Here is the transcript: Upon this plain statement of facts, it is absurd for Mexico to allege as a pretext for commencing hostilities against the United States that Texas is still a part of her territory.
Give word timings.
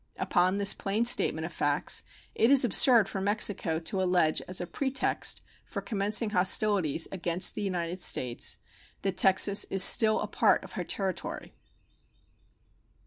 Upon 0.17 0.57
this 0.57 0.73
plain 0.73 1.05
statement 1.05 1.45
of 1.45 1.53
facts, 1.53 2.01
it 2.33 2.49
is 2.49 2.65
absurd 2.65 3.07
for 3.07 3.21
Mexico 3.21 3.77
to 3.81 4.01
allege 4.01 4.41
as 4.47 4.59
a 4.59 4.65
pretext 4.65 5.43
for 5.63 5.79
commencing 5.79 6.31
hostilities 6.31 7.07
against 7.11 7.53
the 7.53 7.61
United 7.61 8.01
States 8.01 8.57
that 9.03 9.15
Texas 9.15 9.63
is 9.65 9.83
still 9.83 10.19
a 10.21 10.27
part 10.27 10.63
of 10.63 10.71
her 10.71 10.83
territory. 10.83 11.53